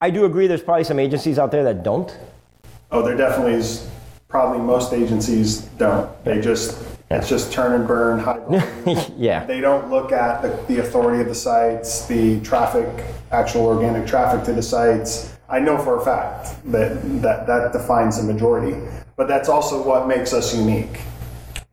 I 0.00 0.10
do 0.10 0.24
agree 0.26 0.46
there's 0.46 0.62
probably 0.62 0.84
some 0.84 0.98
agencies 0.98 1.38
out 1.38 1.50
there 1.50 1.64
that 1.64 1.82
don't. 1.82 2.16
Oh, 2.90 3.02
there 3.02 3.16
definitely 3.16 3.54
is. 3.54 3.88
Probably 4.28 4.58
most 4.60 4.92
agencies 4.92 5.60
don't. 5.78 6.10
They 6.24 6.40
just 6.40 6.82
it's 7.10 7.28
just 7.28 7.52
turn 7.52 7.72
and 7.72 7.86
burn. 7.86 8.18
High 8.18 8.40
yeah. 9.16 9.44
they 9.46 9.60
don't 9.60 9.88
look 9.90 10.10
at 10.12 10.42
the, 10.42 10.48
the 10.74 10.80
authority 10.80 11.22
of 11.22 11.28
the 11.28 11.34
sites, 11.34 12.04
the 12.06 12.40
traffic, 12.40 12.88
actual 13.30 13.64
organic 13.64 14.06
traffic 14.06 14.44
to 14.44 14.52
the 14.52 14.62
sites. 14.62 15.32
I 15.48 15.60
know 15.60 15.78
for 15.78 15.96
a 16.00 16.04
fact 16.04 16.56
that 16.72 17.00
that, 17.22 17.46
that 17.46 17.72
defines 17.72 18.20
the 18.20 18.30
majority, 18.30 18.76
but 19.16 19.28
that's 19.28 19.48
also 19.48 19.82
what 19.82 20.08
makes 20.08 20.32
us 20.32 20.54
unique. 20.54 20.98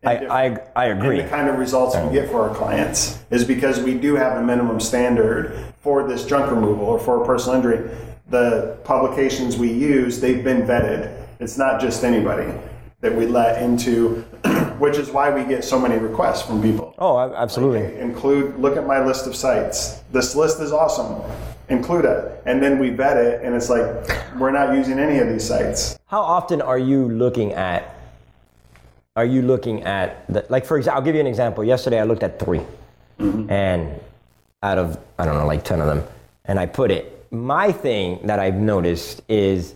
And 0.03 0.31
I. 0.31 0.45
I, 0.45 0.57
I 0.75 0.85
And 0.87 0.99
agree. 1.01 1.21
the 1.21 1.27
kind 1.29 1.49
of 1.49 1.57
results 1.57 1.95
we 1.95 2.11
get 2.11 2.29
for 2.29 2.47
our 2.49 2.55
clients 2.55 3.19
is 3.31 3.43
because 3.45 3.79
we 3.79 3.93
do 3.97 4.15
have 4.15 4.37
a 4.37 4.41
minimum 4.43 4.79
standard 4.79 5.73
for 5.81 6.07
this 6.07 6.25
junk 6.25 6.51
removal 6.51 6.85
or 6.85 6.99
for 6.99 7.23
a 7.23 7.25
personal 7.25 7.57
injury. 7.57 7.89
The 8.29 8.77
publications 8.83 9.57
we 9.57 9.71
use, 9.71 10.19
they've 10.19 10.43
been 10.43 10.63
vetted. 10.63 11.15
It's 11.39 11.57
not 11.57 11.81
just 11.81 12.03
anybody 12.03 12.51
that 13.01 13.13
we 13.13 13.25
let 13.27 13.61
into, 13.61 14.21
which 14.79 14.97
is 14.97 15.09
why 15.11 15.29
we 15.29 15.43
get 15.43 15.63
so 15.63 15.77
many 15.79 15.97
requests 15.97 16.41
from 16.41 16.61
people. 16.61 16.95
Oh, 16.97 17.19
ab- 17.19 17.33
absolutely. 17.35 17.99
Include, 17.99 18.57
look 18.59 18.77
at 18.77 18.87
my 18.87 19.03
list 19.05 19.27
of 19.27 19.35
sites. 19.35 19.99
This 20.13 20.35
list 20.35 20.61
is 20.61 20.71
awesome. 20.71 21.21
Include 21.69 22.05
it. 22.05 22.41
And 22.45 22.61
then 22.63 22.79
we 22.79 22.89
vet 22.91 23.17
it, 23.17 23.41
and 23.43 23.53
it's 23.55 23.69
like, 23.69 23.85
we're 24.39 24.51
not 24.51 24.73
using 24.75 24.99
any 24.99 25.19
of 25.19 25.27
these 25.27 25.45
sites. 25.45 25.97
How 26.07 26.21
often 26.21 26.61
are 26.61 26.77
you 26.79 27.09
looking 27.09 27.51
at? 27.53 27.92
Are 29.15 29.25
you 29.25 29.43
looking 29.43 29.83
at 29.83 30.25
the, 30.27 30.43
like 30.49 30.65
for 30.65 30.77
example? 30.77 30.97
I'll 30.97 31.05
give 31.05 31.13
you 31.13 31.21
an 31.21 31.27
example. 31.27 31.63
Yesterday 31.63 31.99
I 31.99 32.03
looked 32.03 32.23
at 32.23 32.39
3 32.39 32.59
mm-hmm. 33.19 33.49
and 33.49 33.99
out 34.63 34.79
of 34.79 34.97
I 35.19 35.25
don't 35.25 35.37
know 35.37 35.45
like 35.45 35.63
ten 35.63 35.81
of 35.81 35.85
them, 35.85 36.03
and 36.45 36.59
I 36.59 36.65
put 36.65 36.89
it. 36.89 37.27
My 37.31 37.71
thing 37.71 38.25
that 38.25 38.39
I've 38.39 38.55
noticed 38.55 39.21
is, 39.27 39.75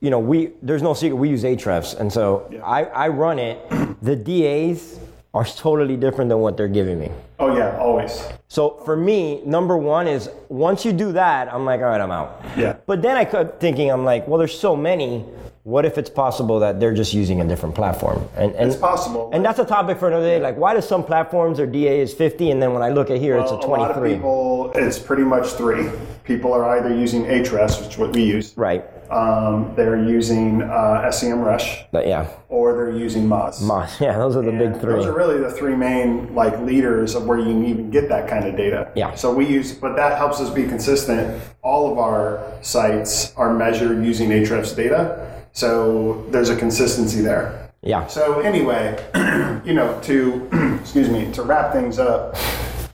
you 0.00 0.10
know, 0.10 0.18
we 0.18 0.52
there's 0.60 0.82
no 0.82 0.92
secret 0.92 1.16
we 1.16 1.28
use 1.28 1.44
Ahrefs, 1.44 1.98
and 2.00 2.12
so 2.12 2.50
I 2.64 2.84
I 2.84 3.08
run 3.08 3.38
it. 3.38 3.58
The 4.02 4.16
DAs 4.16 4.98
are 5.34 5.44
totally 5.44 5.96
different 5.96 6.30
than 6.30 6.38
what 6.38 6.56
they're 6.56 6.68
giving 6.68 6.98
me. 6.98 7.10
Oh, 7.38 7.56
yeah, 7.56 7.78
always. 7.78 8.24
So 8.48 8.80
for 8.84 8.96
me, 8.96 9.42
number 9.44 9.76
one 9.76 10.08
is 10.08 10.28
once 10.48 10.84
you 10.84 10.92
do 10.92 11.12
that, 11.12 11.52
I'm 11.52 11.64
like, 11.64 11.80
all 11.80 11.86
right, 11.86 12.00
I'm 12.00 12.10
out. 12.10 12.42
Yeah. 12.56 12.76
But 12.86 13.02
then 13.02 13.16
I 13.16 13.24
kept 13.24 13.60
thinking, 13.60 13.90
I'm 13.90 14.04
like, 14.04 14.26
well, 14.26 14.38
there's 14.38 14.58
so 14.58 14.74
many. 14.74 15.24
What 15.64 15.84
if 15.84 15.98
it's 15.98 16.08
possible 16.08 16.58
that 16.60 16.80
they're 16.80 16.94
just 16.94 17.12
using 17.12 17.42
a 17.42 17.44
different 17.46 17.74
platform? 17.74 18.26
And, 18.34 18.52
and 18.54 18.70
It's 18.70 18.80
possible. 18.80 19.28
And 19.34 19.44
that's 19.44 19.58
a 19.58 19.64
topic 19.64 19.98
for 19.98 20.08
another 20.08 20.24
day. 20.26 20.40
Like, 20.40 20.56
why 20.56 20.74
do 20.74 20.80
some 20.80 21.04
platforms 21.04 21.60
or 21.60 21.66
DA 21.66 22.00
is 22.00 22.14
50, 22.14 22.50
and 22.50 22.62
then 22.62 22.72
when 22.72 22.82
I 22.82 22.88
look 22.88 23.10
at 23.10 23.18
here, 23.18 23.38
it's 23.38 23.50
a 23.50 23.56
Well, 23.56 23.68
lot 23.78 23.90
of 23.90 24.02
people, 24.02 24.72
it's 24.74 24.98
pretty 24.98 25.22
much 25.22 25.48
three. 25.48 25.90
People 26.24 26.54
are 26.54 26.64
either 26.78 26.94
using 26.96 27.24
Ahrefs, 27.24 27.78
which 27.78 27.90
is 27.94 27.98
what 27.98 28.12
we 28.14 28.22
use. 28.22 28.54
right. 28.56 28.84
Um, 29.10 29.72
they're 29.74 30.00
using 30.00 30.62
uh, 30.62 31.10
SEMrush, 31.10 31.86
But 31.90 32.06
yeah, 32.06 32.28
or 32.48 32.72
they're 32.74 32.92
using 32.96 33.26
Moz. 33.26 33.60
Moz. 33.60 33.98
Yeah, 34.00 34.16
those 34.16 34.36
are 34.36 34.42
the 34.42 34.52
big 34.52 34.80
three. 34.80 34.92
Those 34.94 35.06
are 35.06 35.12
really 35.16 35.38
the 35.40 35.50
three 35.50 35.74
main 35.74 36.32
like 36.32 36.56
leaders 36.60 37.16
of 37.16 37.26
where 37.26 37.36
you 37.36 37.46
can 37.46 37.64
even 37.66 37.90
get 37.90 38.08
that 38.08 38.28
kind 38.28 38.46
of 38.46 38.56
data. 38.56 38.92
Yeah. 38.94 39.12
So 39.16 39.34
we 39.34 39.46
use, 39.48 39.72
but 39.72 39.96
that 39.96 40.16
helps 40.16 40.40
us 40.40 40.48
be 40.48 40.62
consistent. 40.62 41.42
All 41.62 41.90
of 41.90 41.98
our 41.98 42.40
sites 42.62 43.34
are 43.36 43.52
measured 43.52 44.04
using 44.04 44.30
Ahrefs 44.30 44.76
data, 44.76 45.29
so 45.52 46.26
there's 46.30 46.50
a 46.50 46.56
consistency 46.56 47.20
there. 47.20 47.70
yeah. 47.82 48.06
So 48.06 48.40
anyway, 48.40 48.98
you 49.64 49.74
know, 49.74 49.98
to 50.02 50.48
excuse 50.80 51.08
me, 51.08 51.30
to 51.32 51.42
wrap 51.42 51.72
things 51.72 51.98
up, 51.98 52.36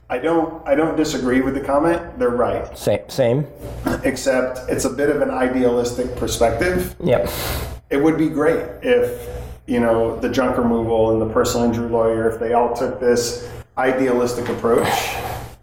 I 0.09 0.19
don't 0.19 0.67
I 0.67 0.75
don't 0.75 0.97
disagree 0.97 1.41
with 1.41 1.55
the 1.55 1.61
comment. 1.61 2.19
They're 2.19 2.31
right, 2.31 2.77
Same. 2.79 3.09
Same. 3.09 3.47
except 4.05 4.71
it's 4.71 4.85
a 4.85 4.91
bit 4.91 5.11
of 5.11 5.21
an 5.23 5.31
idealistic 5.31 6.15
perspective. 6.17 6.95
Yep. 7.03 7.29
It 7.91 7.97
would 7.99 8.17
be 8.19 8.29
great 8.29 8.65
if 8.83 9.29
you 9.67 9.81
know 9.81 10.19
the 10.21 10.29
junk 10.29 10.57
removal 10.59 11.11
and 11.13 11.21
the 11.21 11.33
personal 11.33 11.67
injury 11.67 11.89
lawyer 11.89 12.31
if 12.31 12.39
they 12.39 12.53
all 12.53 12.75
took 12.75 13.01
this 13.01 13.51
idealistic 13.79 14.49
approach 14.49 14.89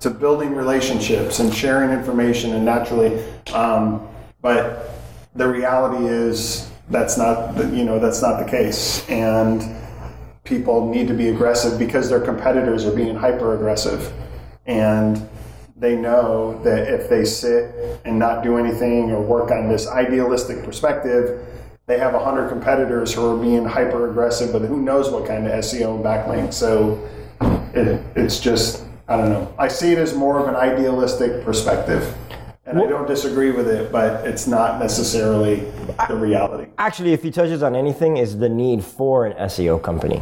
to 0.01 0.09
building 0.09 0.53
relationships 0.53 1.39
and 1.39 1.53
sharing 1.53 1.89
information 1.89 2.53
and 2.53 2.65
naturally 2.65 3.23
um, 3.53 4.05
but 4.41 4.91
the 5.35 5.47
reality 5.47 6.05
is 6.05 6.69
that's 6.93 7.17
not 7.17 7.55
the, 7.55 7.67
you 7.75 7.83
know 7.83 8.00
that's 8.00 8.21
not 8.21 8.43
the 8.43 8.50
case. 8.50 9.07
And 9.09 9.63
people 10.43 10.89
need 10.89 11.07
to 11.07 11.13
be 11.13 11.29
aggressive 11.29 11.79
because 11.79 12.09
their 12.09 12.19
competitors 12.19 12.85
are 12.85 12.95
being 12.95 13.15
hyper 13.15 13.55
aggressive 13.55 14.13
and 14.65 15.27
they 15.75 15.95
know 15.95 16.62
that 16.63 16.88
if 16.88 17.09
they 17.09 17.25
sit 17.25 18.00
and 18.05 18.17
not 18.17 18.43
do 18.43 18.57
anything 18.57 19.12
or 19.12 19.21
work 19.21 19.51
on 19.51 19.67
this 19.67 19.88
idealistic 19.88 20.63
perspective 20.63 21.45
they 21.85 21.97
have 21.97 22.13
100 22.13 22.47
competitors 22.50 23.13
who 23.13 23.25
are 23.25 23.38
being 23.38 23.65
hyper 23.65 24.09
aggressive 24.09 24.51
but 24.53 24.62
who 24.62 24.81
knows 24.81 25.09
what 25.09 25.25
kind 25.25 25.47
of 25.47 25.53
seo 25.63 25.95
and 25.95 26.03
backlink. 26.03 26.53
So 26.53 27.09
it, 27.73 28.01
it's 28.15 28.39
just 28.39 28.83
i 29.07 29.17
don't 29.17 29.29
know. 29.29 29.53
I 29.57 29.67
see 29.67 29.91
it 29.91 29.97
as 29.97 30.13
more 30.13 30.39
of 30.39 30.47
an 30.47 30.55
idealistic 30.55 31.43
perspective 31.43 32.15
And 32.65 32.79
I 32.79 32.86
don't 32.88 33.08
disagree 33.08 33.51
with 33.51 33.67
it, 33.67 33.91
but 33.91 34.25
it's 34.25 34.48
not 34.48 34.79
necessarily 34.79 35.70
the 36.08 36.15
reality. 36.15 36.72
Actually, 36.77 37.12
if 37.12 37.22
he 37.22 37.29
touches 37.29 37.62
on 37.62 37.75
anything, 37.75 38.17
is 38.17 38.38
the 38.38 38.48
need 38.48 38.84
for 38.86 39.25
an 39.25 39.34
SEO 39.50 39.82
company. 39.84 40.22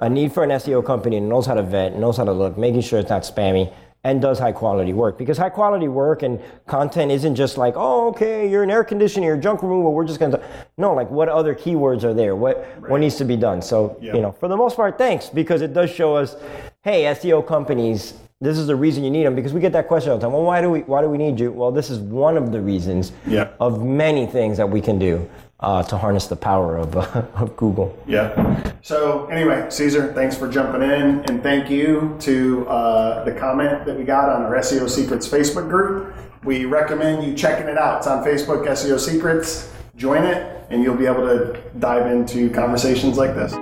A 0.00 0.08
need 0.08 0.32
for 0.32 0.44
an 0.44 0.50
SEO 0.50 0.84
company 0.84 1.18
that 1.18 1.24
knows 1.24 1.46
how 1.46 1.54
to 1.54 1.62
vet, 1.62 1.96
knows 1.98 2.18
how 2.18 2.24
to 2.24 2.32
look, 2.32 2.58
making 2.58 2.82
sure 2.82 2.98
it's 3.00 3.08
not 3.08 3.22
spammy, 3.22 3.72
and 4.04 4.20
does 4.20 4.38
high 4.38 4.52
quality 4.52 4.92
work. 4.92 5.16
Because 5.16 5.38
high 5.38 5.48
quality 5.48 5.88
work 5.88 6.22
and 6.22 6.40
content 6.66 7.10
isn't 7.10 7.36
just 7.36 7.56
like, 7.56 7.72
oh, 7.76 8.08
okay, 8.08 8.46
you're 8.50 8.64
an 8.64 8.70
air 8.70 8.84
conditioner, 8.84 9.26
you're 9.28 9.36
junk 9.38 9.62
removal, 9.62 9.94
we're 9.94 10.04
just 10.04 10.20
gonna. 10.20 10.42
No, 10.76 10.92
like 10.92 11.10
what 11.10 11.28
other 11.30 11.54
keywords 11.54 12.04
are 12.04 12.12
there? 12.12 12.36
What 12.36 12.66
what 12.88 13.00
needs 13.00 13.16
to 13.16 13.24
be 13.24 13.36
done? 13.36 13.62
So 13.62 13.96
Yeah. 14.00 14.14
you 14.14 14.20
know, 14.20 14.32
for 14.32 14.48
the 14.48 14.56
most 14.56 14.76
part, 14.76 14.98
thanks 14.98 15.30
because 15.30 15.62
it 15.62 15.72
does 15.72 15.88
show 15.88 16.16
us, 16.16 16.36
hey, 16.82 17.04
SEO 17.04 17.46
companies. 17.46 18.14
This 18.42 18.58
is 18.58 18.66
the 18.66 18.74
reason 18.74 19.04
you 19.04 19.10
need 19.10 19.24
them 19.24 19.36
because 19.36 19.52
we 19.52 19.60
get 19.60 19.72
that 19.74 19.86
question 19.86 20.10
all 20.10 20.18
the 20.18 20.22
time. 20.22 20.32
Well, 20.32 20.42
why 20.42 20.60
do 20.60 20.68
we 20.68 20.80
why 20.80 21.00
do 21.00 21.08
we 21.08 21.16
need 21.16 21.38
you? 21.38 21.52
Well, 21.52 21.70
this 21.70 21.90
is 21.90 22.00
one 22.00 22.36
of 22.36 22.50
the 22.50 22.60
reasons 22.60 23.12
Yeah. 23.24 23.50
of 23.60 23.84
many 23.84 24.26
things 24.26 24.56
that 24.56 24.68
we 24.68 24.80
can 24.80 24.98
do 24.98 25.28
uh, 25.60 25.84
to 25.84 25.96
harness 25.96 26.26
the 26.26 26.34
power 26.34 26.76
of, 26.76 26.96
uh, 26.96 27.02
of 27.36 27.56
Google. 27.56 27.96
Yeah. 28.04 28.74
So 28.82 29.26
anyway, 29.26 29.66
Cesar, 29.68 30.12
thanks 30.12 30.36
for 30.36 30.48
jumping 30.50 30.82
in, 30.82 31.20
and 31.30 31.40
thank 31.40 31.70
you 31.70 32.16
to 32.20 32.66
uh, 32.68 33.22
the 33.24 33.30
comment 33.30 33.84
that 33.86 33.96
we 33.96 34.02
got 34.02 34.28
on 34.28 34.42
our 34.42 34.56
SEO 34.56 34.90
Secrets 34.90 35.28
Facebook 35.28 35.68
group. 35.68 36.12
We 36.42 36.64
recommend 36.64 37.24
you 37.24 37.34
checking 37.34 37.68
it 37.68 37.78
out. 37.78 37.98
It's 37.98 38.08
on 38.08 38.24
Facebook, 38.24 38.66
SEO 38.66 38.98
Secrets. 38.98 39.70
Join 39.94 40.24
it, 40.24 40.66
and 40.70 40.82
you'll 40.82 40.96
be 40.96 41.06
able 41.06 41.22
to 41.28 41.62
dive 41.78 42.10
into 42.10 42.50
conversations 42.50 43.16
like 43.16 43.36
this. 43.36 43.54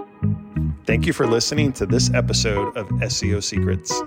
Thank 0.86 1.04
you 1.06 1.12
for 1.12 1.26
listening 1.26 1.74
to 1.74 1.84
this 1.84 2.10
episode 2.14 2.74
of 2.78 2.88
SEO 3.02 3.42
Secrets. 3.42 4.02